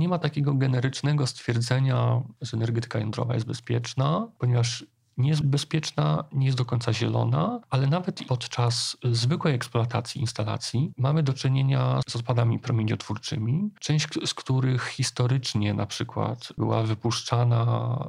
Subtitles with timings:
[0.00, 4.84] nie ma takiego generycznego stwierdzenia, że energetyka jądrowa jest bezpieczna, ponieważ
[5.18, 11.22] nie jest bezpieczna, nie jest do końca zielona, ale nawet podczas zwykłej eksploatacji instalacji mamy
[11.22, 17.64] do czynienia z odpadami promieniotwórczymi, część z których historycznie na przykład była wypuszczana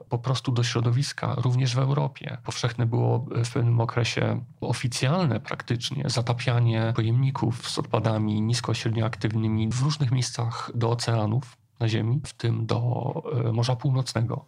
[0.10, 2.38] po prostu do środowiska, również w Europie.
[2.44, 10.72] Powszechne było w pewnym okresie oficjalne praktycznie zatapianie pojemników z odpadami nisko-średnioaktywnymi w różnych miejscach
[10.76, 13.14] do oceanów na Ziemi, w tym do
[13.46, 14.46] e, Morza Północnego.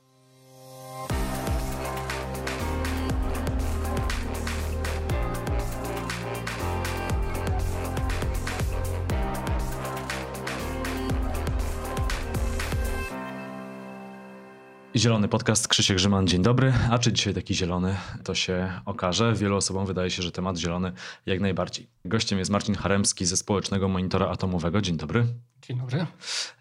[15.03, 16.73] Zielony podcast, Krzysiek Grzyman, dzień dobry.
[16.91, 19.33] A czy dzisiaj taki zielony, to się okaże.
[19.33, 20.91] Wielu osobom wydaje się, że temat zielony
[21.25, 21.87] jak najbardziej.
[22.05, 24.81] Gościem jest Marcin Haremski ze Społecznego Monitora Atomowego.
[24.81, 25.25] Dzień dobry.
[25.61, 26.05] Dzień dobry.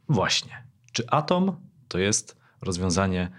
[0.09, 0.63] Właśnie.
[0.93, 1.57] Czy atom
[1.89, 3.31] to jest rozwiązanie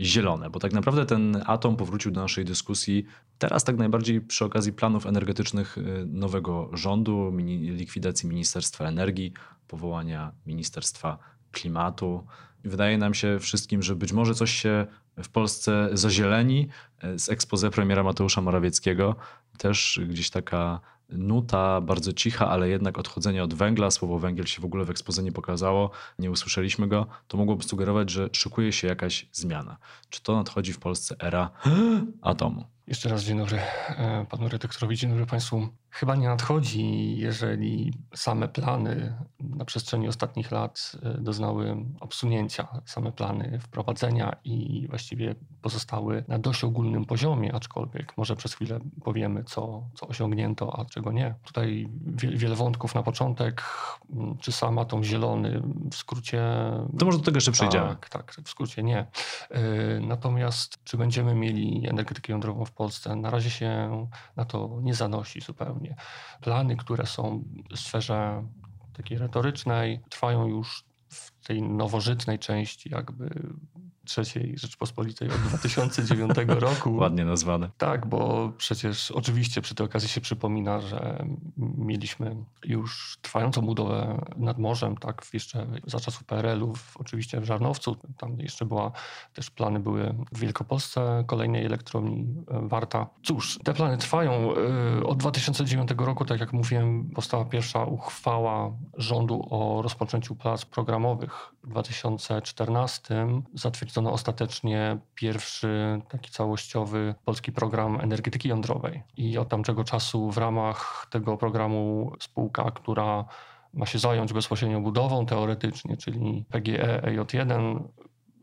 [0.00, 0.50] zielone?
[0.50, 3.06] Bo tak naprawdę ten atom powrócił do naszej dyskusji
[3.38, 9.32] teraz tak najbardziej przy okazji planów energetycznych y, nowego rządu, likwidacji Ministerstwa Energii,
[9.68, 11.18] powołania Ministerstwa
[11.52, 12.26] Klimatu.
[12.64, 14.86] Wydaje nam się wszystkim, że być może coś się
[15.22, 16.68] w Polsce zazieleni.
[17.16, 19.16] Z expose premiera Mateusza Morawieckiego
[19.58, 20.80] też gdzieś taka
[21.12, 23.90] nuta bardzo cicha, ale jednak odchodzenie od węgla.
[23.90, 27.06] Słowo węgiel się w ogóle w ekspoze nie pokazało, nie usłyszeliśmy go.
[27.28, 29.76] To mogłoby sugerować, że szykuje się jakaś zmiana.
[30.10, 31.50] Czy to nadchodzi w Polsce era
[32.22, 32.64] atomu?
[32.90, 35.68] Jeszcze raz dzień dobry e, panu redaktorowi, dzień dobry państwu.
[35.90, 43.58] Chyba nie nadchodzi, jeżeli same plany na przestrzeni ostatnich lat e, doznały obsunięcia, same plany
[43.60, 50.08] wprowadzenia i właściwie pozostały na dość ogólnym poziomie, aczkolwiek może przez chwilę powiemy, co, co
[50.08, 51.34] osiągnięto, a czego nie.
[51.44, 53.62] Tutaj wiele wątków na początek,
[54.12, 56.42] mm, czy sam atom zielony, w skrócie...
[56.98, 57.88] To może do tego jeszcze przejdziemy.
[57.88, 59.06] Tak, tak, w skrócie nie.
[59.50, 59.60] E,
[60.00, 63.16] natomiast czy będziemy mieli energetykę jądrową w Polsce?
[63.16, 65.96] Na razie się na to nie zanosi zupełnie.
[66.40, 68.44] Plany, które są w sferze
[68.92, 73.50] takiej retorycznej, trwają już w tej nowożytnej części jakby
[74.18, 76.96] III Rzeczpospolitej od 2009 roku.
[76.96, 77.70] Ładnie nazwane.
[77.78, 81.24] Tak, bo przecież oczywiście przy tej okazji się przypomina, że
[81.56, 88.40] mieliśmy już trwającą budowę nad morzem, tak, jeszcze za czasów PRL-u, oczywiście w Żarnowcu, tam
[88.40, 88.92] jeszcze była,
[89.34, 93.06] też plany były w Wielkopolsce, kolejnej elektrowni e, Warta.
[93.22, 94.54] Cóż, te plany trwają.
[95.00, 101.54] E, od 2009 roku, tak jak mówiłem, powstała pierwsza uchwała rządu o rozpoczęciu prac programowych.
[101.64, 109.02] W 2014 zatwierdzono zatwierdzono ostatecznie pierwszy taki całościowy polski program energetyki jądrowej.
[109.16, 113.24] I od tamtego czasu w ramach tego programu spółka, która
[113.74, 117.82] ma się zająć bezpośrednio budową teoretycznie, czyli PGE EJ1,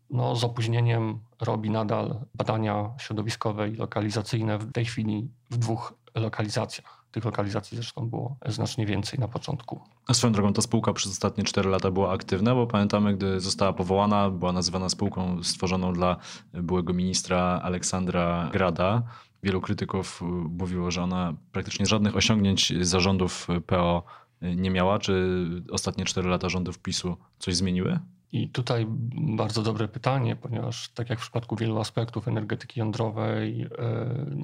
[0.10, 6.97] no, z opóźnieniem robi nadal badania środowiskowe i lokalizacyjne w tej chwili w dwóch lokalizacjach.
[7.12, 9.81] Tych lokalizacji zresztą było znacznie więcej na początku.
[10.07, 13.73] A swoją drogą ta spółka przez ostatnie 4 lata była aktywna, bo pamiętamy, gdy została
[13.73, 16.18] powołana, była nazywana spółką stworzoną dla
[16.53, 19.03] byłego ministra Aleksandra Grada.
[19.44, 24.03] Wielu krytyków mówiło, że ona praktycznie żadnych osiągnięć zarządów PO
[24.41, 25.00] nie miała.
[25.00, 25.39] Czy
[25.72, 28.00] ostatnie 4 lata rządów PiSu coś zmieniły?
[28.32, 33.68] I tutaj bardzo dobre pytanie, ponieważ tak jak w przypadku wielu aspektów energetyki jądrowej, e,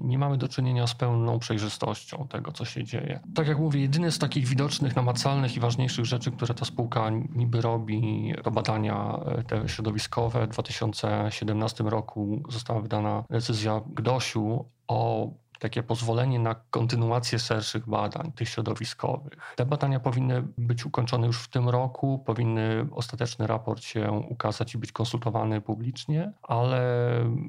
[0.02, 3.20] nie mamy do czynienia z pełną przejrzystością tego, co się dzieje.
[3.36, 7.62] Tak jak mówię, jedyne z takich widocznych, namacalnych i ważniejszych rzeczy, które ta spółka niby
[7.62, 10.48] robi, to badania e, te środowiskowe.
[10.48, 15.30] W 2017 roku została wydana decyzja GDOŚ-u o
[15.64, 19.54] takie pozwolenie na kontynuację szerszych badań, tych środowiskowych.
[19.56, 24.78] Te badania powinny być ukończone już w tym roku, powinny ostateczny raport się ukazać i
[24.78, 26.80] być konsultowany publicznie, ale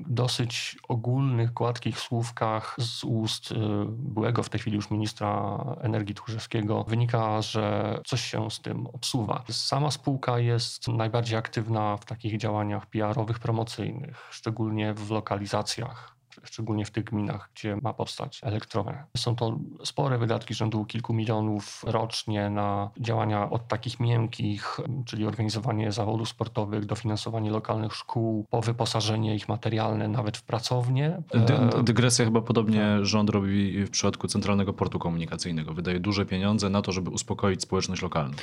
[0.07, 3.55] dosyć ogólnych, gładkich słówkach z ust y,
[3.89, 9.45] byłego w tej chwili już ministra energii Tchórzewskiego wynika, że coś się z tym obsuwa.
[9.51, 16.14] Sama spółka jest najbardziej aktywna w takich działaniach PR-owych, promocyjnych, szczególnie w lokalizacjach
[16.45, 19.07] szczególnie w tych gminach, gdzie ma powstać elektrownia.
[19.17, 25.93] Są to spore wydatki rzędu kilku milionów rocznie na działania od takich miękkich, czyli organizowanie
[25.93, 31.23] zawodów sportowych, dofinansowanie lokalnych szkół, po wyposażenie ich materialne nawet w pracownie.
[31.35, 33.05] Dy dygresja chyba podobnie tak.
[33.05, 35.75] rząd robi w przypadku Centralnego Portu Komunikacyjnego.
[35.75, 38.37] Wydaje duże pieniądze na to, żeby uspokoić społeczność lokalną.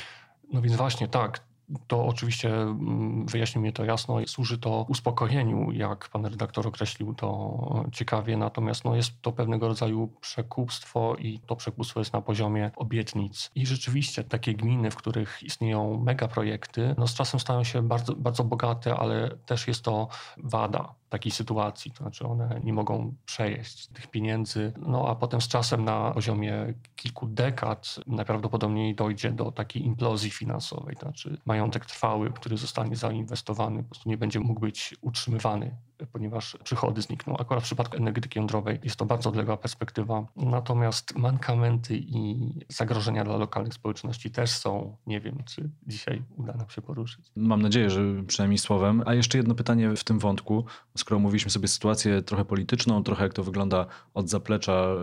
[0.52, 1.51] No więc właśnie tak
[1.86, 7.84] to oczywiście mm, wyjaśnił mnie to jasno, służy to uspokojeniu, jak pan redaktor określił to
[7.92, 13.50] ciekawie, natomiast no, jest to pewnego rodzaju przekupstwo i to przekupstwo jest na poziomie obietnic.
[13.54, 18.44] I rzeczywiście takie gminy, w których istnieją megaprojekty, no z czasem stają się bardzo, bardzo
[18.44, 24.06] bogate, ale też jest to wada takiej sytuacji, to znaczy one nie mogą przejeść tych
[24.06, 30.30] pieniędzy, no a potem z czasem na poziomie kilku dekad najprawdopodobniej dojdzie do takiej implozji
[30.30, 35.76] finansowej, to znaczy majątek trwały, który zostanie zainwestowany, po prostu nie będzie mógł być utrzymywany
[36.06, 37.36] ponieważ przychody znikną.
[37.36, 40.26] Akurat w przypadku energetyki jądrowej jest to bardzo odległa perspektywa.
[40.36, 44.96] Natomiast mankamenty i zagrożenia dla lokalnych społeczności też są.
[45.06, 47.30] Nie wiem, czy dzisiaj uda nam się poruszyć.
[47.36, 49.02] Mam nadzieję, że przynajmniej słowem.
[49.06, 50.64] A jeszcze jedno pytanie w tym wątku.
[51.02, 54.94] Skoro mówiliśmy sobie sytuację trochę polityczną, trochę jak to wygląda od zaplecza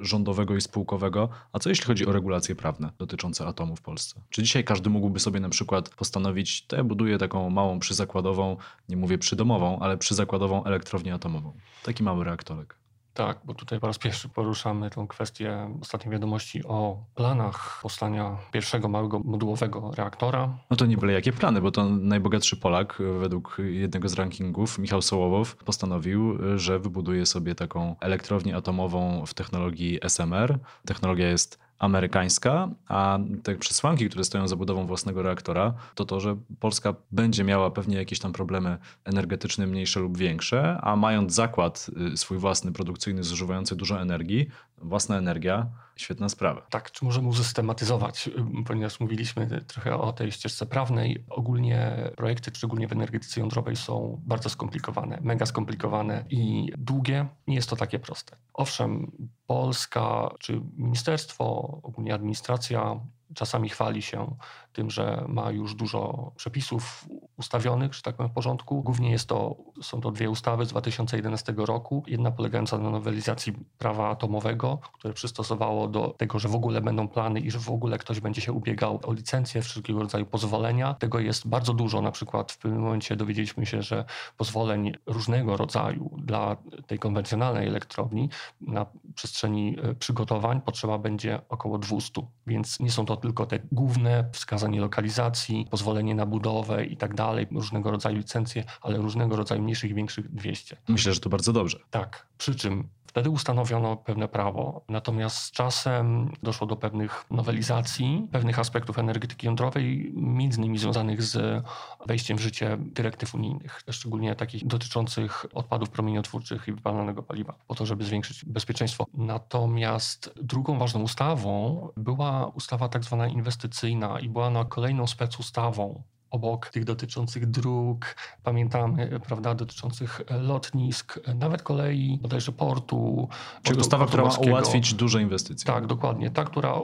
[0.00, 4.20] y, rządowego i spółkowego, a co jeśli chodzi o regulacje prawne dotyczące atomu w Polsce?
[4.30, 8.56] Czy dzisiaj każdy mógłby sobie na przykład postanowić, to ja buduję taką małą przyzakładową,
[8.88, 11.52] nie mówię przydomową, ale przyzakładową elektrownię atomową.
[11.82, 12.85] Taki mały reaktorek.
[13.16, 18.88] Tak, bo tutaj po raz pierwszy poruszamy tą kwestię ostatniej wiadomości o planach powstania pierwszego
[18.88, 20.58] małego modułowego reaktora.
[20.70, 25.02] No to nie byle jakie plany, bo to najbogatszy Polak według jednego z rankingów, Michał
[25.02, 30.58] Sołowow, postanowił, że wybuduje sobie taką elektrownię atomową w technologii SMR.
[30.86, 36.36] Technologia jest amerykańska, a te przesłanki, które stoją za budową własnego reaktora, to to, że
[36.60, 42.16] Polska będzie miała pewnie jakieś tam problemy energetyczne mniejsze lub większe, a mając zakład y,
[42.16, 46.66] swój własny, produkcyjny, zużywający dużo energii, własna energia, świetna sprawa.
[46.70, 48.30] Tak, czy możemy usystematyzować,
[48.66, 51.24] ponieważ mówiliśmy trochę o tej ścieżce prawnej.
[51.30, 57.26] Ogólnie projekty, szczególnie w energetyce jądrowej, są bardzo skomplikowane, mega skomplikowane i długie.
[57.46, 58.36] Nie jest to takie proste.
[58.54, 59.12] Owszem,
[59.46, 63.00] Polska czy ministerstwo, ogólnie administracja
[63.34, 64.36] czasami chwali się
[64.76, 68.82] tym, że ma już dużo przepisów ustawionych, że tak powiem, w porządku.
[68.82, 72.04] Głównie jest to, są to dwie ustawy z 2011 roku.
[72.06, 77.40] Jedna polegająca na nowelizacji prawa atomowego, które przystosowało do tego, że w ogóle będą plany
[77.40, 80.94] i że w ogóle ktoś będzie się ubiegał o licencję, wszelkiego rodzaju pozwolenia.
[80.94, 82.00] Tego jest bardzo dużo.
[82.00, 84.04] Na przykład w pewnym momencie dowiedzieliśmy się, że
[84.36, 86.56] pozwoleń różnego rodzaju dla
[86.86, 88.28] tej konwencjonalnej elektrowni
[88.60, 92.22] na przestrzeni e, przygotowań potrzeba będzie około 200.
[92.46, 94.24] Więc nie są to tylko te główne
[94.66, 99.90] wskazanie lokalizacji, pozwolenie na budowę i tak dalej, różnego rodzaju licencje, ale różnego rodzaju mniejszych
[99.90, 100.76] i większych 200.
[100.88, 101.78] Myślę, że to bardzo dobrze.
[101.90, 102.26] Tak.
[102.38, 108.98] Przy czym Wtedy ustanowiono pewne prawo, natomiast z czasem doszło do pewnych nowelizacji, pewnych aspektów
[108.98, 111.64] energetyki jądrowej, między innymi związanych z
[112.06, 117.86] wejściem w życie dyrektyw unijnych, szczególnie takich dotyczących odpadów promieniotwórczych i wypalanego paliwa, po to,
[117.86, 119.06] żeby zwiększyć bezpieczeństwo.
[119.14, 126.68] Natomiast drugą ważną ustawą była ustawa tak zwana inwestycyjna i była ona kolejną specustawą obok
[126.68, 133.28] tych dotyczących dróg, pamiętamy, prawda, dotyczących lotnisk, nawet kolei, bodajże portu.
[133.62, 135.66] Czyli ustawa, która ma ułatwić duże inwestycje.
[135.66, 136.30] Tak, dokładnie.
[136.30, 136.74] Ta, która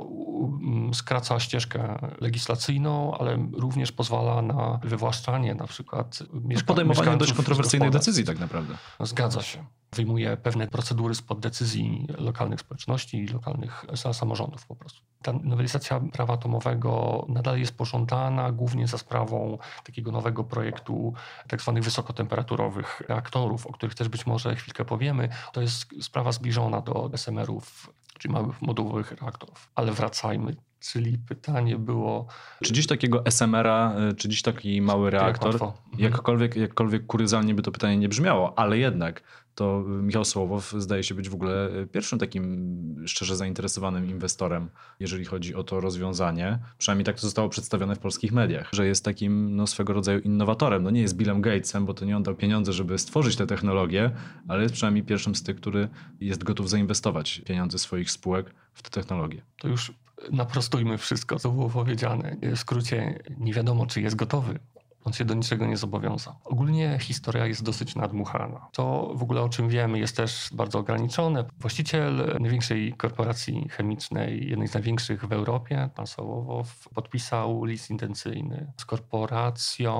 [0.92, 8.24] skraca ścieżkę legislacyjną, ale również pozwala na wywłaszczanie na przykład mieszka- Podejmowanie dość kontrowersyjnych decyzji
[8.24, 8.74] tak naprawdę.
[9.00, 15.02] Zgadza się wyjmuje pewne procedury spod decyzji lokalnych społeczności i lokalnych samorządów po prostu.
[15.22, 21.14] Ta nowelizacja prawa atomowego nadal jest pożądana głównie za sprawą takiego nowego projektu
[21.48, 25.28] tak zwanych wysokotemperaturowych reaktorów, o których też być może chwilkę powiemy.
[25.52, 29.70] To jest sprawa zbliżona do SMR-ów, czyli małych modułowych reaktorów.
[29.74, 32.26] Ale wracajmy Czyli pytanie było.
[32.62, 35.54] Czy dziś takiego SMR-a, y, czy dziś taki mały reaktor,
[35.98, 39.22] jak jakkolwiek, jakkolwiek kuryzalnie by to pytanie nie brzmiało, ale jednak
[39.54, 45.54] to Michał Sołowow zdaje się być w ogóle pierwszym takim szczerze zainteresowanym inwestorem, jeżeli chodzi
[45.54, 46.58] o to rozwiązanie.
[46.78, 50.82] Przynajmniej tak to zostało przedstawione w polskich mediach, że jest takim no, swego rodzaju innowatorem.
[50.82, 54.10] No nie jest Billem Gatesem, bo to nie on dał pieniądze, żeby stworzyć tę technologię,
[54.48, 55.88] ale jest przynajmniej pierwszym z tych, który
[56.20, 59.42] jest gotów zainwestować pieniądze swoich spółek w tę technologię.
[59.58, 59.92] To już
[60.32, 62.36] naprostujmy wszystko, co było powiedziane.
[62.42, 64.58] W skrócie, nie wiadomo, czy jest gotowy.
[65.04, 66.34] On się do niczego nie zobowiązał.
[66.44, 68.68] Ogólnie historia jest dosyć nadmuchana.
[68.72, 71.44] To w ogóle o czym wiemy jest też bardzo ograniczone.
[71.58, 78.84] Właściciel największej korporacji chemicznej, jednej z największych w Europie, pan Sołowow, podpisał list intencyjny z
[78.84, 79.92] korporacją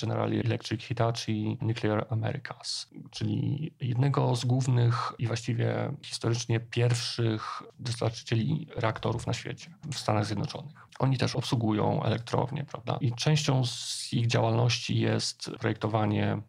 [0.00, 9.26] General Electric Hitachi Nuclear Americas, czyli jednego z głównych i właściwie historycznie pierwszych dostarczycieli reaktorów
[9.26, 10.88] na świecie w Stanach Zjednoczonych.
[10.98, 12.98] Oni też obsługują elektrownie, prawda?
[13.00, 16.42] I częścią z ich działalności jest projektowanie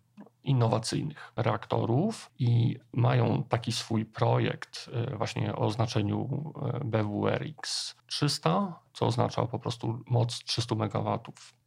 [0.44, 9.06] innowacyjnych reaktorów i mają taki swój projekt e, właśnie o znaczeniu e, BWRX 300, co
[9.06, 11.20] oznacza po prostu moc 300 MW.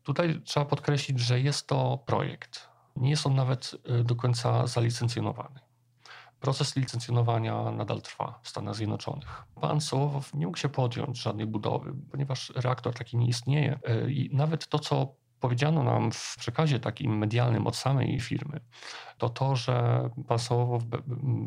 [0.03, 2.69] Tutaj trzeba podkreślić, że jest to projekt.
[2.97, 5.61] Nie jest on nawet e, do końca zalicencjonowany.
[6.41, 9.45] Proces licencjonowania nadal trwa w Stanach Zjednoczonych.
[9.61, 13.79] Pan Sołowow nie mógł się podjąć żadnej budowy, ponieważ reaktor taki nie istnieje.
[14.09, 18.61] I nawet to, co powiedziano nam w przekazie takim medialnym od samej firmy,
[19.19, 20.83] to to, że pan Sołowow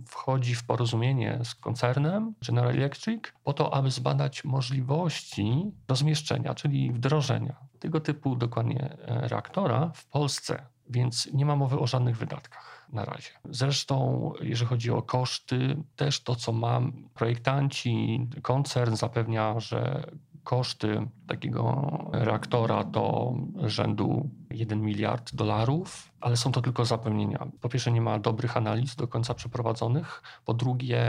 [0.08, 7.56] wchodzi w porozumienie z koncernem General Electric po to, aby zbadać możliwości rozmieszczenia, czyli wdrożenia
[7.80, 10.66] tego typu dokładnie e, reaktora w Polsce.
[10.90, 13.30] Więc nie ma mowy o żadnych wydatkach na razie.
[13.46, 20.12] Zresztą, jeżeli chodzi o koszty, też to, co mam, projektanci, koncern zapewnia, że
[20.50, 23.34] koszty takiego reaktora to
[23.66, 27.48] rzędu 1 miliard dolarów, ale są to tylko zapewnienia.
[27.62, 30.24] Po pierwsze, nie ma dobrych analiz do końca przeprowadzonych.
[30.46, 31.02] Po drugie,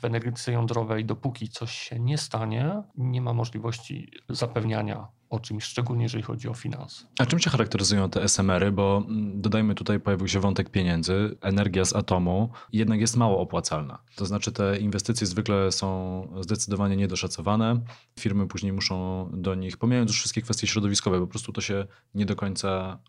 [0.00, 6.02] w energetyce jądrowej, dopóki coś się nie stanie, nie ma możliwości zapewniania o czymś, szczególnie
[6.02, 7.06] jeżeli chodzi o finanse.
[7.18, 8.72] A czym się charakteryzują te SMR-y?
[8.72, 13.98] Bo mm, dodajmy tutaj, pojawił się wątek pieniędzy, energia z atomu jednak jest mało opłacalna.
[14.16, 17.80] To znaczy te inwestycje zwykle są zdecydowanie niedoszacowane.
[18.20, 22.26] Firmy później muszą do nich, pomijając już wszystkie kwestie środowiskowe, po prostu to się nie
[22.26, 22.57] do końca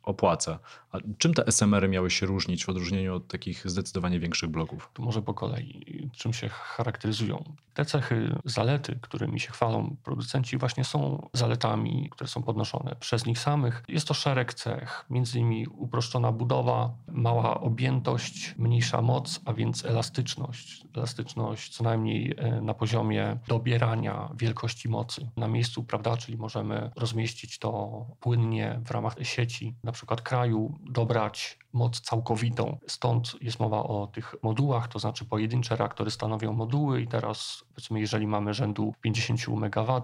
[0.03, 0.59] opłaca.
[0.91, 4.89] A czym te SMR-y miały się różnić w odróżnieniu od takich zdecydowanie większych bloków?
[4.93, 6.09] To może po kolei.
[6.17, 7.43] Czym się charakteryzują?
[7.73, 13.39] Te cechy, zalety, którymi się chwalą producenci właśnie są zaletami które są podnoszone przez nich
[13.39, 13.83] samych.
[13.87, 20.83] Jest to szereg cech, między innymi uproszczona budowa, mała objętość, mniejsza moc, a więc elastyczność.
[20.95, 27.59] Elastyczność co najmniej e, na poziomie dobierania wielkości mocy na miejscu, prawda, czyli możemy rozmieścić
[27.59, 29.38] to płynnie w ramach sieci,
[29.83, 32.77] na przykład kraju, dobrać moc całkowitą.
[32.87, 37.99] Stąd jest mowa o tych modułach, to znaczy pojedyncze reaktory stanowią moduły i teraz powiedzmy,
[37.99, 40.01] jeżeli mamy rzędu 50 MW,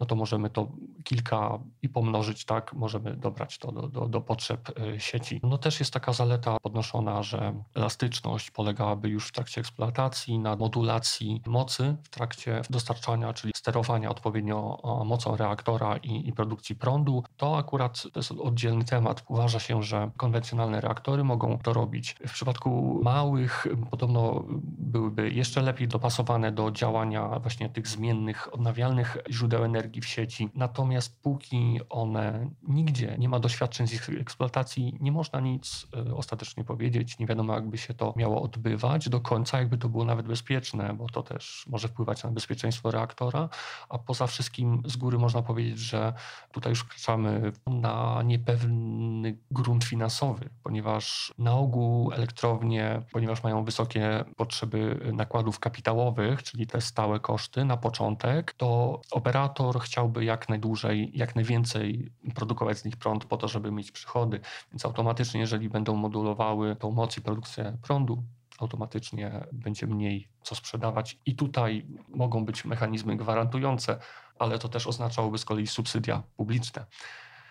[0.00, 0.68] no to możemy to
[1.04, 5.40] kilka i pomnożyć, tak, możemy dobrać to do, do, do potrzeb e, sieci.
[5.42, 11.42] No też jest taka zaleta podnoszona, że elastyczność polegałaby już w trakcie eksploatacji na modulacji
[11.46, 17.22] mocy w trakcie dostarczania, czyli sterowania odpowiednio mocą reaktora i, i produkcji prądu.
[17.36, 19.24] To akurat to jest oddzielny temat.
[19.28, 22.16] Uważa się, że konwencjonalne reaktory reaktory mogą to robić.
[22.26, 29.64] W przypadku małych podobno byłyby jeszcze lepiej dopasowane do działania właśnie tych zmiennych, odnawialnych źródeł
[29.64, 30.48] energii w sieci.
[30.54, 36.64] Natomiast póki one nigdzie nie ma doświadczeń z ich eksploatacji, nie można nic e, ostatecznie
[36.64, 37.18] powiedzieć.
[37.18, 41.06] Nie wiadomo, jakby się to miało odbywać do końca, jakby to było nawet bezpieczne, bo
[41.06, 43.48] to też może wpływać na bezpieczeństwo reaktora.
[43.88, 46.12] A poza wszystkim z góry można powiedzieć, że
[46.52, 54.24] tutaj już wkraczamy na niepewny grunt finansowy, ponieważ ponieważ na ogół elektrownie, ponieważ mają wysokie
[54.36, 61.36] potrzeby nakładów kapitałowych, czyli te stałe koszty na początek, to operator chciałby jak najdłużej, jak
[61.36, 64.40] najwięcej produkować z nich prąd po to, żeby mieć przychody.
[64.72, 68.22] Więc automatycznie, jeżeli będą modulowały tą moc i produkcję prądu,
[68.58, 71.18] automatycznie będzie mniej co sprzedawać.
[71.26, 73.98] I tutaj mogą być mechanizmy gwarantujące,
[74.38, 76.86] ale to też oznaczałoby z kolei subsydia publiczne.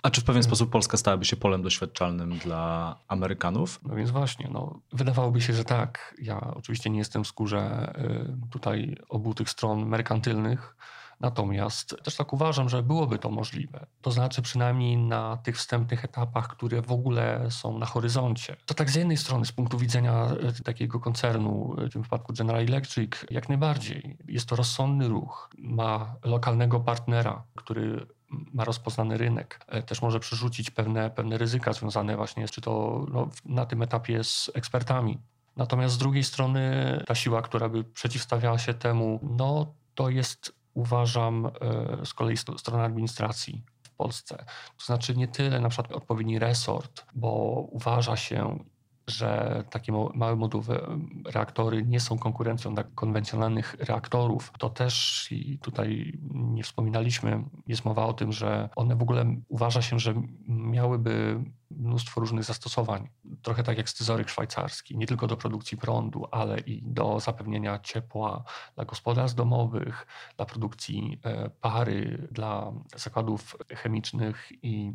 [0.01, 3.79] A czy w pewien sposób Polska stałaby się polem doświadczalnym dla Amerykanów?
[3.83, 6.15] No więc właśnie, no, wydawałoby się, że tak.
[6.21, 7.93] Ja oczywiście nie jestem w skórze
[8.45, 10.75] y, tutaj obu tych stron merkantylnych,
[11.21, 13.85] Natomiast też tak uważam, że byłoby to możliwe.
[14.01, 18.55] To znaczy przynajmniej na tych wstępnych etapach, które w ogóle są na horyzoncie.
[18.65, 22.33] To tak z jednej strony, z punktu widzenia y, takiego koncernu, y, w tym wypadku
[22.33, 24.17] General Electric, jak najbardziej.
[24.27, 25.49] Jest to rozsądny ruch.
[25.57, 28.07] Ma lokalnego partnera, który
[28.53, 29.59] ma rozpoznany rynek.
[29.67, 34.23] E, też może przerzucić pewne, pewne ryzyka związane właśnie, czy to no, na tym etapie
[34.23, 35.19] z ekspertami.
[35.55, 36.63] Natomiast z drugiej strony
[37.07, 41.51] ta siła, która by przeciwstawiała się temu, no to jest uważam e,
[42.05, 44.45] z kolei strona administracji w Polsce.
[44.77, 47.31] To znaczy nie tyle na przykład odpowiedni resort, bo
[47.71, 48.63] uważa się
[49.13, 50.81] że takie małe moduły
[51.25, 58.05] reaktory nie są konkurencją dla konwencjonalnych reaktorów, to też i tutaj nie wspominaliśmy, jest mowa
[58.05, 60.13] o tym, że one w ogóle uważa się, że
[60.47, 63.09] miałyby mnóstwo różnych zastosowań.
[63.41, 68.43] Trochę tak jak scyzoryk szwajcarski, nie tylko do produkcji prądu, ale i do zapewnienia ciepła
[68.75, 74.93] dla gospodarstw domowych, dla produkcji e, pary, dla zakładów chemicznych i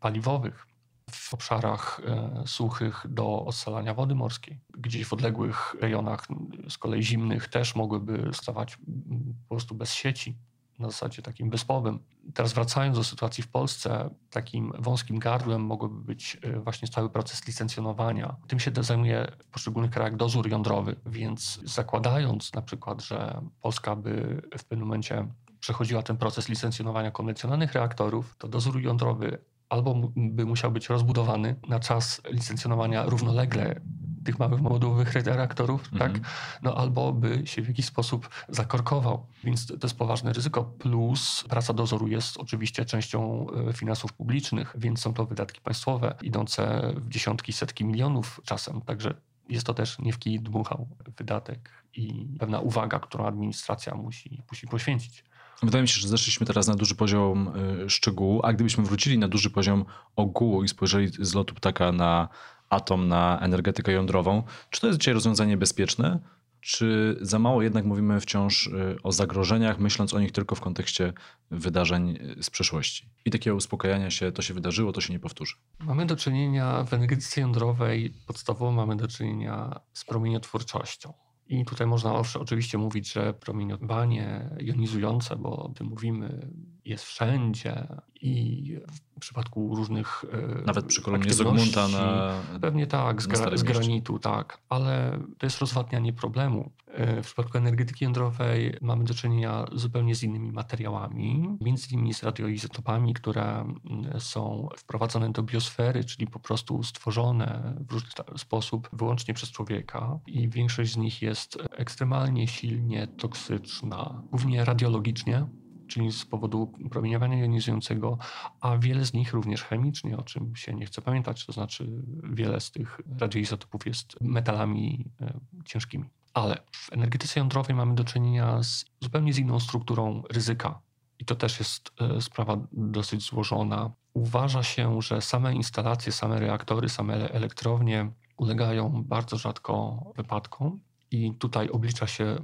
[0.00, 0.66] paliwowych
[1.10, 4.60] w obszarach e, suchych do odsalania wody morskiej.
[4.78, 6.26] Gdzieś w odległych rejonach,
[6.68, 10.36] z kolei zimnych, też mogłyby stawać po prostu bez sieci.
[10.78, 11.98] na zasadzie takim wyspowym.
[12.34, 17.46] Teraz wracając do sytuacji w Polsce, takim wąskim gardłem mogłoby być y, właśnie cały proces
[17.46, 18.36] licencjonowania.
[18.48, 24.42] Tym się zajmuje w poszczególnych krajach dozór jądrowy, więc zakładając na przykład, że Polska by
[24.58, 25.28] w pewnym momencie
[25.60, 29.38] przechodziła ten proces licencjonowania konwencjonalnych reaktorów, to dozór jądrowy
[29.68, 33.80] albo by musiał być rozbudowany na czas licencjonowania równolegle
[34.24, 35.92] tych małych modułowych reaktorów, tak?
[35.92, 36.12] mhm.
[36.12, 36.22] tak?
[36.62, 39.26] No albo by się w jakiś sposób zakorkował.
[39.44, 40.64] Więc to jest poważne ryzyko.
[40.64, 46.92] Plus praca dozoru jest oczywiście częścią e, finansów publicznych, więc są to wydatki państwowe idące
[46.96, 48.80] w dziesiątki, setki milionów czasem.
[48.80, 49.14] Także
[49.48, 54.66] jest to też nie w kij dmuchał wydatek i pewna uwaga, którą administracja musi, musi
[54.66, 55.24] poświęcić.
[55.62, 57.52] Wydaje mi się, że zeszliśmy teraz na duży poziom
[57.84, 59.84] y, szczegółu, a gdybyśmy wrócili na duży poziom
[60.16, 62.28] ogółu i spojrzeli z lotu ptaka na
[62.68, 66.20] atom, na energetykę jądrową, czy to jest dzisiaj rozwiązanie bezpieczne?
[66.60, 71.12] Czy za mało jednak mówimy wciąż y, o zagrożeniach, myśląc o nich tylko w kontekście
[71.50, 73.08] wydarzeń y, z przeszłości?
[73.24, 75.54] I takiego uspokajania się, to się wydarzyło, to się nie powtórzy.
[75.78, 81.12] Mamy do czynienia w energetyce jądrowej, podstawowo mamy do czynienia z promieniotwórczością.
[81.48, 86.50] I tutaj można oczywiście mówić, że promieniowanie jonizujące, bo o tym mówimy,
[86.88, 87.86] jest wszędzie
[88.20, 88.76] i
[89.16, 90.24] w przypadku różnych.
[90.32, 92.34] E, Nawet przy kolumnie Zygmunta na.
[92.60, 96.70] Pewnie tak, z, gra, z granitu, tak, ale to jest rozwadnianie problemu.
[96.86, 102.22] E, w przypadku energetyki jądrowej mamy do czynienia zupełnie z innymi materiałami, między innymi z
[102.22, 109.34] radioizotopami, które mm, są wprowadzone do biosfery, czyli po prostu stworzone w różny sposób wyłącznie
[109.34, 115.46] przez człowieka i większość z nich jest ekstremalnie silnie toksyczna, głównie radiologicznie
[115.88, 118.18] czyli z powodu promieniowania jonizującego,
[118.60, 122.60] a wiele z nich również chemicznie, o czym się nie chce pamiętać, to znaczy wiele
[122.60, 126.04] z tych radioizotopów jest metalami e, ciężkimi.
[126.34, 130.80] Ale w energetyce jądrowej mamy do czynienia z zupełnie z inną strukturą ryzyka.
[131.18, 133.90] I to też jest e, sprawa dosyć złożona.
[134.14, 140.80] Uważa się, że same instalacje, same reaktory, same elektrownie ulegają bardzo rzadko wypadkom,
[141.10, 142.36] i tutaj oblicza się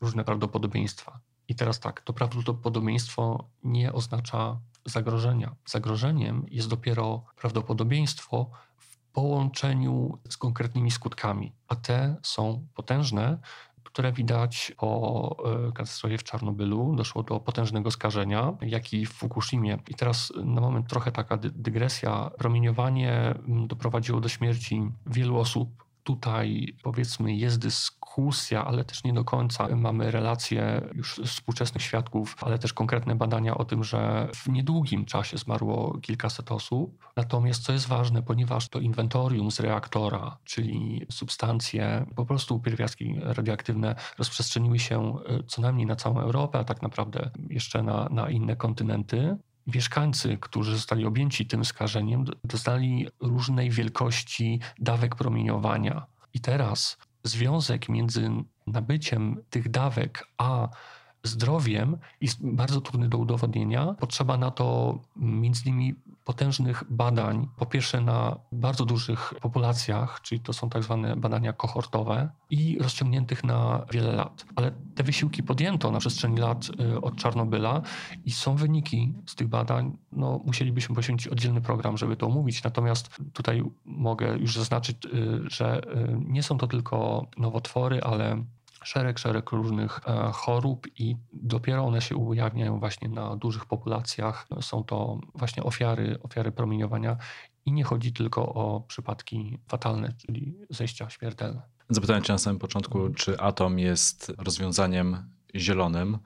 [0.00, 1.20] różne prawdopodobieństwa.
[1.48, 5.54] I teraz tak, to prawdopodobieństwo nie oznacza zagrożenia.
[5.66, 13.38] Zagrożeniem jest dopiero prawdopodobieństwo w połączeniu z konkretnymi skutkami, a te są potężne,
[13.84, 15.36] które widać po
[15.68, 16.94] e, katastrofie w Czarnobylu.
[16.96, 19.78] Doszło do potężnego skażenia, jak i w Fukushimie.
[19.88, 22.30] I teraz na moment trochę taka dygresja.
[22.38, 27.58] Promieniowanie mm, doprowadziło do śmierci wielu osób tutaj powiedzmy jest
[28.18, 33.54] dyskusja, ale też nie do końca mamy relacje już współczesnych świadków, ale też konkretne badania
[33.54, 36.98] o tym, że w niedługim czasie zmarło kilkaset osób.
[37.16, 43.94] Natomiast co jest ważne, ponieważ to inwentorium z reaktora, czyli substancje, po prostu pierwiastki radioaktywne
[44.18, 48.56] rozprzestrzeniły się e, co najmniej na całą Europę, a tak naprawdę jeszcze na, na inne
[48.56, 49.36] kontynenty,
[49.74, 56.06] mieszkańcy, którzy zostali objęci tym skażeniem, dostali różnej wielkości dawek promieniowania.
[56.34, 56.98] I teraz
[57.28, 58.30] związek między
[58.66, 60.68] nabyciem tych dawek a
[61.22, 63.94] zdrowiem jest bardzo trudny do udowodnienia.
[64.00, 65.94] Potrzeba na to między innymi
[66.28, 72.30] potężnych badań, po pierwsze na bardzo dużych populacjach, czyli to są tak zwane badania kohortowe
[72.50, 74.44] i rozciągniętych na wiele lat.
[74.56, 77.82] Ale te wysiłki podjęto na przestrzeni lat y, od Czarnobyla
[78.24, 79.96] i są wyniki z tych badań.
[80.12, 82.64] No, musielibyśmy poświęcić oddzielny program, żeby to omówić.
[82.64, 85.10] Natomiast tutaj mogę już zaznaczyć, y,
[85.50, 88.44] że y, nie są to tylko nowotwory, ale
[88.84, 94.46] szereg, szereg różnych e, chorób i dopiero one się ujawniają właśnie na dużych populacjach.
[94.60, 97.16] Są to właśnie ofiary, ofiary promieniowania
[97.66, 101.62] i nie chodzi tylko o przypadki fatalne, czyli zejścia śmiertelne.
[101.88, 106.18] Zapytałem Cię na samym początku, czy atom jest rozwiązaniem zielonym,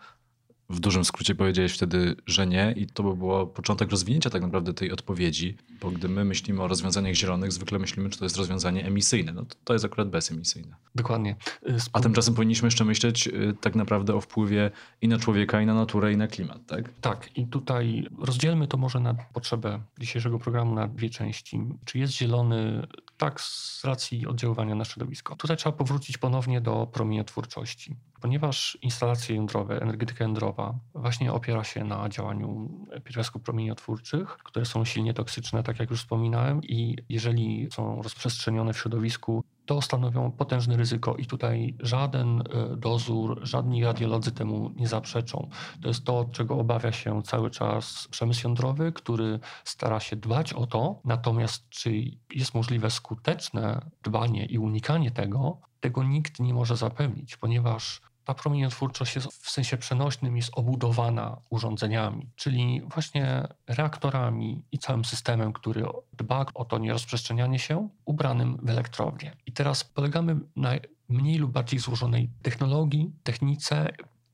[0.70, 4.74] w dużym skrócie powiedziałeś wtedy, że nie, i to by było początek rozwinięcia tak naprawdę
[4.74, 8.86] tej odpowiedzi, bo gdy my myślimy o rozwiązaniach zielonych, zwykle myślimy, czy to jest rozwiązanie
[8.86, 9.32] emisyjne.
[9.32, 10.76] No to, to jest akurat bezemisyjne.
[10.94, 11.36] Dokładnie.
[11.68, 14.70] Y, A tymczasem powinniśmy jeszcze myśleć y, tak naprawdę o wpływie
[15.02, 16.90] i na człowieka, i na naturę, i na klimat, tak?
[17.00, 21.60] Tak, i tutaj rozdzielmy to może na potrzebę dzisiejszego programu na dwie części.
[21.84, 25.36] Czy jest zielony tak z racji oddziaływania na środowisko?
[25.36, 30.61] Tutaj trzeba powrócić ponownie do promieniotwórczości ponieważ instalacje jądrowe, energetyka jądrowa
[30.94, 32.70] właśnie opiera się na działaniu
[33.04, 38.78] pierwiastków promieniotwórczych, które są silnie toksyczne, tak jak już wspominałem, i jeżeli są rozprzestrzenione w
[38.78, 45.48] środowisku, to stanowią potężne ryzyko i tutaj żaden e, dozór, żadni radiolodzy temu nie zaprzeczą.
[45.82, 50.66] To jest to, czego obawia się cały czas przemysł jądrowy, który stara się dbać o
[50.66, 51.92] to, natomiast czy
[52.34, 59.14] jest możliwe skuteczne dbanie i unikanie tego, tego nikt nie może zapewnić, ponieważ ta promieniotwórczość
[59.14, 66.46] jest w sensie przenośnym jest obudowana urządzeniami, czyli właśnie reaktorami i całym systemem, który dba
[66.54, 69.36] o to nierozprzestrzenianie się, ubranym w elektrownię.
[69.46, 70.70] I teraz polegamy na
[71.08, 73.88] mniej lub bardziej złożonej technologii, technice,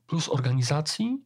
[0.07, 1.21] plus organizacji,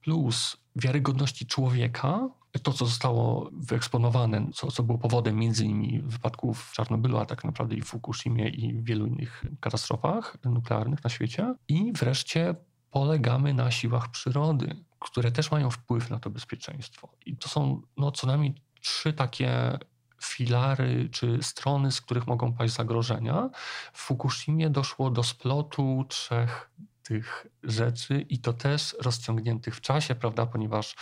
[0.00, 2.28] plus wiarygodności człowieka,
[2.62, 7.44] to, co zostało wyeksponowane, co, co było powodem między innymi wypadków w Czarnobylu, a tak
[7.44, 11.54] naprawdę i w Fukushimie i w wielu innych katastrofach nuklearnych na świecie.
[11.68, 12.54] I wreszcie
[12.90, 17.08] polegamy na siłach przyrody, które też mają wpływ na to bezpieczeństwo.
[17.26, 19.78] I to są no, co najmniej trzy takie
[20.22, 23.50] filary czy strony, z których mogą paść zagrożenia.
[23.92, 26.70] W Fukushimie doszło do splotu trzech
[27.04, 30.96] tych rzeczy i to też rozciągniętych w czasie, prawda, ponieważ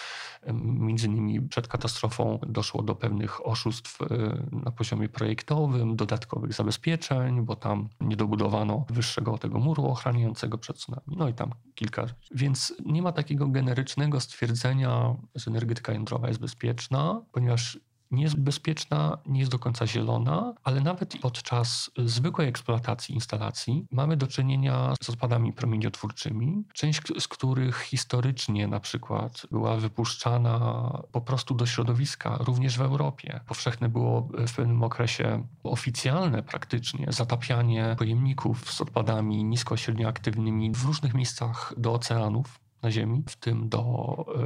[0.62, 4.07] między innymi przed katastrofą doszło do pewnych oszustw e,
[4.53, 11.17] na poziomie projektowym, dodatkowych zabezpieczeń, bo tam nie dobudowano wyższego tego muru ochraniającego przed tsunami,
[11.17, 12.07] no i tam kilka.
[12.35, 17.79] Więc nie ma takiego generycznego stwierdzenia, że energetyka jądrowa jest bezpieczna, ponieważ
[18.12, 24.16] nie jest bezpieczna, nie jest do końca zielona, ale nawet podczas zwykłej eksploatacji instalacji mamy
[24.16, 31.55] do czynienia z odpadami promieniotwórczymi, część z których historycznie na przykład była wypuszczana po prostu
[31.55, 33.40] do środowiska, również w Europie.
[33.46, 41.75] Powszechne było w pewnym okresie oficjalne praktycznie zatapianie pojemników z odpadami nisko-średnioaktywnymi w różnych miejscach
[41.77, 43.83] do oceanów na Ziemi, w tym do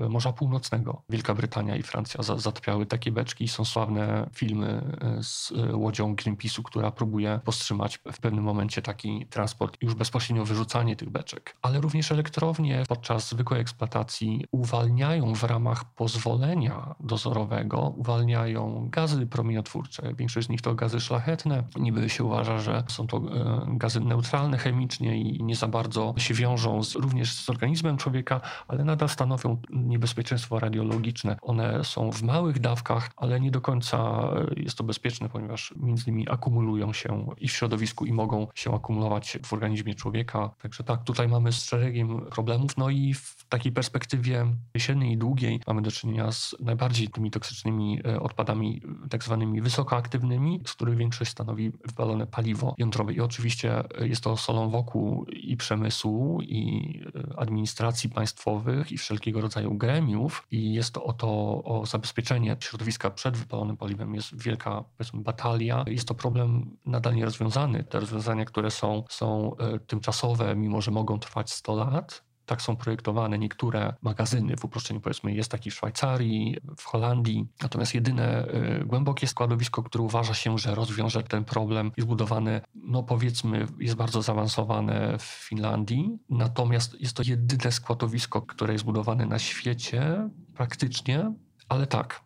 [0.03, 1.03] e, Morza Północnego.
[1.09, 6.15] Wielka Brytania i Francja zatapiały takie beczki i są sławne filmy e, z e, łodzią
[6.15, 11.57] Greenpeace'u, która próbuje powstrzymać w pewnym momencie taki transport i już bezpośrednio wyrzucanie tych beczek.
[11.63, 20.15] Ale również elektrownie podczas zwykłej eksploatacji uwalniają w ramach pozwolenia dozorowego, uwalniają gazy promieniotwórcze.
[20.15, 21.65] Większość z nich to gazy szlachetne.
[21.77, 23.21] Niby się uważa, że są to
[23.67, 28.26] gazy neutralne chemicznie i nie za bardzo się wiążą z, również z organizmem człowieka,
[28.69, 31.37] ale nadal stanowią niebezpieczeństwo radiologiczne.
[31.43, 36.29] One są w małych dawkach, ale nie do końca jest to bezpieczne, ponieważ między innymi
[36.29, 40.51] akumulują się i w środowisku i mogą się akumulować w organizmie człowieka.
[40.63, 42.77] Także tak, tutaj mamy z szeregiem problemów.
[42.77, 48.01] No i w takiej perspektywie średniej i długiej mamy do czynienia z najbardziej tymi toksycznymi
[48.05, 53.13] e, odpadami, tak zwanymi wysokoaktywnymi, z których większość stanowi wypalone paliwo jądrowe.
[53.13, 59.75] I oczywiście jest to solą wokół i przemysłu, i e, administracji państwowych i wszelkiego rodzaju
[59.75, 61.29] gremiów i jest to o to
[61.65, 65.85] o zabezpieczenie środowiska przed wypalonym paliwem jest wielka powiedzmy batalia.
[65.87, 67.85] Jest to problem nadal nierozwiązany.
[67.85, 72.77] Te rozwiązania, które są, są e, tymczasowe, mimo że mogą trwać 100 lat, tak są
[72.77, 77.49] projektowane niektóre magazyny, w uproszczeniu powiedzmy jest taki w Szwajcarii, w Holandii.
[77.63, 78.49] Natomiast jedyne
[78.81, 83.95] y, głębokie składowisko, które uważa się, że rozwiąże ten problem, jest budowane, no powiedzmy, jest
[83.95, 86.19] bardzo zaawansowane w Finlandii.
[86.29, 91.35] Natomiast jest to jedyne składowisko, które jest budowane na świecie praktycznie,
[91.69, 92.21] ale tak,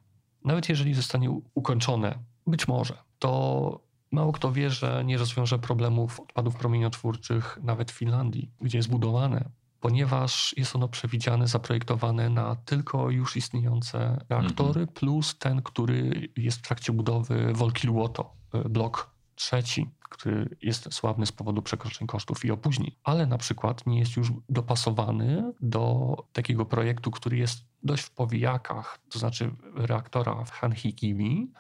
[0.45, 6.57] nawet jeżeli zostanie ukończone, być może, to Mało kto wie, że nie rozwiąże problemów odpadów
[6.57, 9.51] promieniotwórczych nawet w Finlandii, gdzie jest budowane
[9.81, 14.93] ponieważ jest ono przewidziane, zaprojektowane na tylko już istniejące reaktory, -hmm.
[14.93, 21.33] plus ten, który jest w trakcie budowy Wolkiluoto, e, blok trzeci, który jest sławny z
[21.33, 27.11] powodu przekroczeń kosztów i opóźnień, ale na przykład nie jest już dopasowany do takiego projektu,
[27.11, 31.53] który jest dość w powijakach, to znaczy reaktora w Hanhikimi,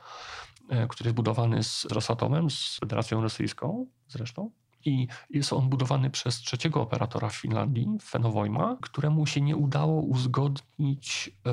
[0.68, 4.50] e, który jest budowany z Rosatomem, z Federacją Rosyjską zresztą.
[4.84, 11.30] I jest on budowany przez trzeciego operatora w Finlandii, Fenowojma, któremu się nie udało uzgodnić
[11.46, 11.52] e,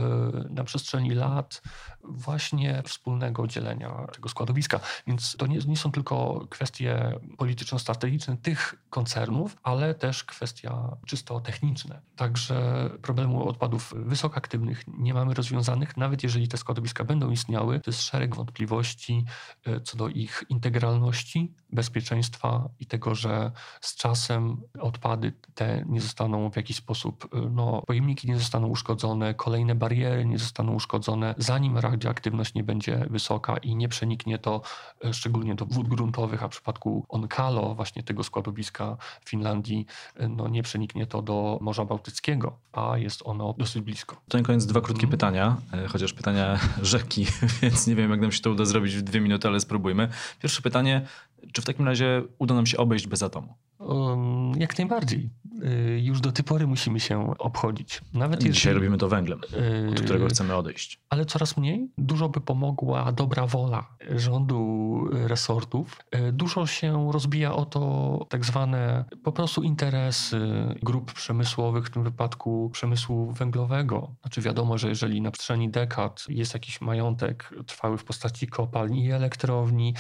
[0.49, 1.61] na przestrzeni lat
[2.03, 4.79] właśnie wspólnego dzielenia tego składowiska.
[5.07, 12.01] Więc to nie, nie są tylko kwestie polityczno-strategiczne tych koncernów, ale też kwestia czysto techniczne.
[12.15, 18.01] Także problemu odpadów wysokoaktywnych nie mamy rozwiązanych, nawet jeżeli te składowiska będą istniały, to jest
[18.01, 19.25] szereg wątpliwości
[19.65, 23.51] e, co do ich integralności, bezpieczeństwa i tego, że
[23.81, 29.33] z czasem odpady te nie zostaną w jakiś sposób, y, no, pojemniki nie zostaną uszkodzone,
[29.33, 34.61] kolejne bariery nie zostaną uszkodzone, zanim radioaktywność nie będzie wysoka i nie przeniknie to
[35.05, 39.85] y, szczególnie do wód gruntowych, a w przypadku Onkalo, właśnie tego składowiska w Finlandii,
[40.21, 44.15] y, no, nie przeniknie to do Morza Bałtyckiego, a jest ono dosyć blisko.
[44.29, 45.11] To na koniec dwa krótkie mm.
[45.11, 45.57] pytania,
[45.89, 47.25] chociaż pytania rzeki,
[47.61, 50.09] więc nie wiem, jak nam się to uda zrobić w dwie minuty, ale spróbujmy.
[50.41, 51.05] Pierwsze pytanie,
[51.53, 53.53] czy w takim razie uda nam się obejść bez atomu?
[53.79, 55.29] Um, jak najbardziej.
[55.63, 58.01] y, już do tej pory musimy się obchodzić.
[58.13, 59.39] Nawet Dzisiaj jeżeli, robimy to węglem,
[59.85, 60.99] y, od którego chcemy odejść.
[61.09, 61.89] ale coraz mniej.
[61.97, 65.99] Dużo by pomogła dobra wola rządu, resortów.
[66.15, 70.39] Y, Dużo się rozbija o to tak zwane po prostu interesy
[70.83, 74.11] grup przemysłowych, w tym wypadku przemysłu węglowego.
[74.21, 79.11] Znaczy wiadomo, że jeżeli na przestrzeni dekad jest jakiś majątek trwały w postaci kopalni i
[79.11, 79.93] elektrowni,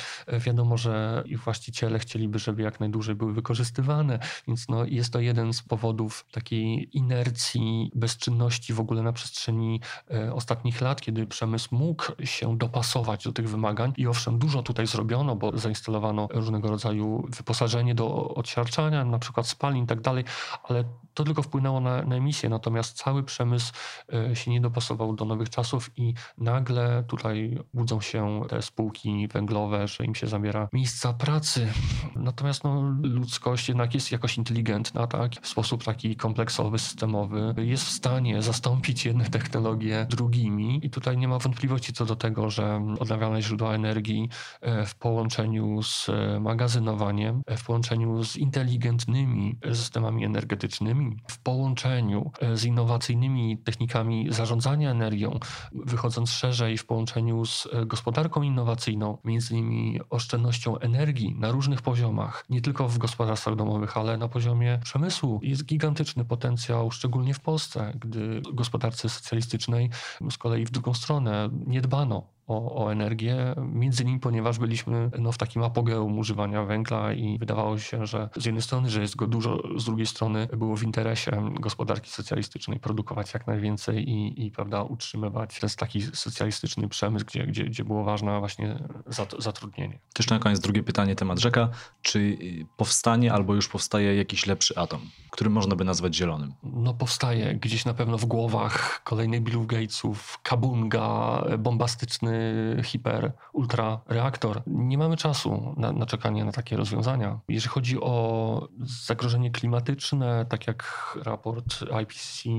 [0.45, 3.33] wiadomo, że ich właściciele chcieliby, żeby jak najdłużej były
[3.67, 9.81] wykorzystywane, więc no, jest to jeden z powodów takiej inercji, bezczynności w ogóle na przestrzeni
[10.11, 14.87] e, ostatnich lat, kiedy przemysł mógł się dopasować do tych wymagań i owszem, dużo tutaj
[14.87, 20.23] zrobiono, bo zainstalowano różnego rodzaju wyposażenie do odsiarczania, na przykład spalin i tak dalej,
[20.63, 23.73] ale to tylko wpłynęło na, na emisję, natomiast cały przemysł
[24.13, 29.87] e, się nie dopasował do nowych czasów i nagle tutaj budzą się te spółki węglowe,
[29.87, 31.67] że im się zabiera miejsca pracy.
[32.15, 35.31] Natomiast no, ludzkość jednak jest jakoś inteligentna, tak?
[35.41, 37.55] W sposób taki kompleksowy, systemowy.
[37.57, 42.49] Jest w stanie zastąpić jedne technologie drugimi i tutaj nie ma wątpliwości co do tego,
[42.49, 44.29] że odnawialne źródła energii
[44.61, 52.31] e, w połączeniu z e, magazynowaniem, e, w połączeniu z inteligentnymi systemami energetycznymi, w połączeniu
[52.53, 55.39] z innowacyjnymi technikami zarządzania energią,
[55.71, 62.61] wychodząc szerzej w połączeniu z gospodarką innowacyjną, między innymi oszczędnością energii na różnych poziomach, nie
[62.61, 65.39] tylko w gospodarstwach domowych, ale na poziomie przemysłu.
[65.43, 69.89] Jest gigantyczny potencjał, szczególnie w Polsce, gdy gospodarce socjalistycznej
[70.31, 75.31] z kolei w drugą stronę nie dbano o, o energię, między innymi ponieważ byliśmy no,
[75.31, 79.27] w takim apogeum używania węgla i wydawało się, że z jednej strony, że jest go
[79.27, 84.83] dużo, z drugiej strony było w interesie gospodarki socjalistycznej produkować jak najwięcej i, i prawda,
[84.83, 89.99] utrzymywać ten taki socjalistyczny przemysł, gdzie, gdzie, gdzie było ważne właśnie zat- zatrudnienie.
[90.13, 91.69] Też na koniec drugie pytanie, temat rzeka.
[92.01, 92.37] Czy
[92.77, 96.53] powstanie albo już powstaje jakiś lepszy atom, który można by nazwać zielonym?
[96.63, 102.36] No powstaje gdzieś na pewno w głowach kolejnych Billów Gatesów, Kabunga, bombastyczny
[102.83, 104.61] hiper, ultra reaktor.
[104.67, 107.39] Nie mamy czasu na, na, czekanie na takie rozwiązania.
[107.47, 108.67] Jeżeli chodzi o
[109.05, 110.83] zagrożenie klimatyczne, tak jak
[111.23, 112.49] raport IPCC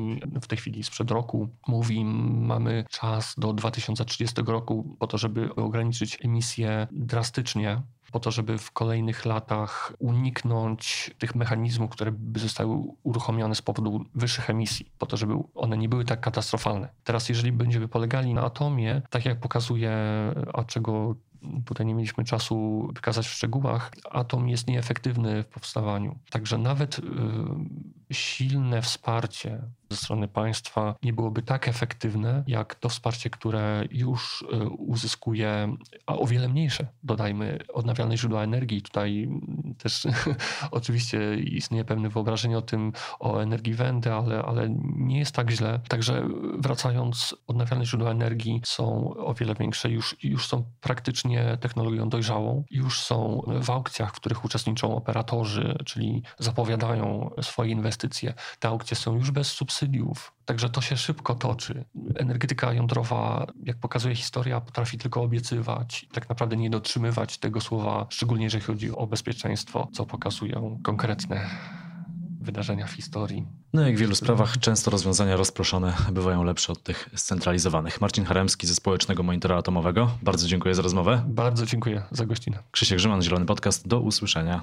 [0.42, 6.18] w tej chwili sprzed roku mówi, mamy czas do 2030 roku po to, żeby ograniczyć
[6.24, 7.82] emisję drastycznie
[8.12, 14.04] po to, żeby w kolejnych latach uniknąć tych mechanizmów, które by zostały uruchomione z powodu
[14.14, 16.88] wyższych emisji, po to, żeby one nie były tak katastrofalne.
[17.04, 19.92] Teraz, jeżeli będziemy polegali na atomie, tak jak pokazuje,
[20.54, 21.14] a czego
[21.64, 26.18] tutaj nie mieliśmy czasu wykazać w szczegółach, atom jest nieefektywny w powstawaniu.
[26.30, 27.02] Także nawet y,
[28.12, 34.68] silne wsparcie ze strony państwa nie byłoby tak efektywne, jak to wsparcie, które już y,
[34.68, 38.82] uzyskuje, a o wiele mniejsze, dodajmy, odnawialne źródła energii.
[38.82, 39.28] Tutaj
[39.78, 40.06] też
[40.70, 45.80] oczywiście istnieje pewne wyobrażenie o tym, o energii wędy, ale, ale nie jest tak źle.
[45.88, 52.64] Także wracając, odnawialne źródła energii są o wiele większe, już, już są praktycznie technologią dojrzałą,
[52.70, 58.34] już są w aukcjach, w których uczestniczą operatorzy, czyli zapowiadają swoje inwestycje.
[58.58, 59.77] Te aukcje są już bez subsydiów,
[60.44, 61.84] Także to się szybko toczy.
[62.16, 68.06] Energetyka jądrowa, jak pokazuje historia, potrafi tylko obiecywać i tak naprawdę nie dotrzymywać tego słowa,
[68.10, 71.50] szczególnie jeżeli chodzi o bezpieczeństwo, co pokazują konkretne
[72.40, 73.46] wydarzenia w historii.
[73.72, 78.00] No jak w wielu sprawach często rozwiązania rozproszone bywają lepsze od tych scentralizowanych.
[78.00, 80.10] Marcin Haremski ze Społecznego Monitora Atomowego.
[80.22, 81.24] Bardzo dziękuję za rozmowę.
[81.28, 82.58] Bardzo dziękuję za gościnę.
[82.70, 83.88] Krzysiek Grzyman, Zielony Podcast.
[83.88, 84.60] Do usłyszenia.